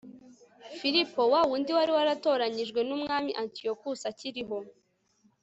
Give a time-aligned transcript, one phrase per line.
[0.79, 4.57] filipo, wa wundi wari waratoranyijwe n'umwami antiyokusi akiriho